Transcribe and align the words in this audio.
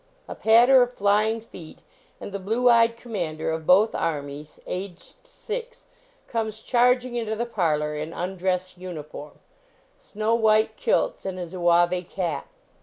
A 0.27 0.33
patter 0.33 0.81
of 0.81 0.91
flying 0.93 1.41
feet, 1.41 1.83
and 2.19 2.31
the 2.31 2.39
blue 2.39 2.67
eyed 2.67 2.97
commander 2.97 3.51
of 3.51 3.67
both 3.67 3.93
armies, 3.93 4.59
aged 4.65 5.17
six, 5.27 5.85
comes 6.27 6.63
charging 6.63 7.13
into 7.13 7.35
the 7.35 7.45
parlor 7.45 7.95
in 7.95 8.11
undress 8.11 8.75
uniform 8.79 9.37
snow 9.99 10.33
white 10.33 10.75
kilt* 10.75 11.23
and 11.23 11.37
a 11.37 11.45
zouave 11.45 12.09
cap. 12.09 12.47